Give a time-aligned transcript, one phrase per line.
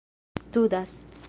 [0.49, 0.99] studas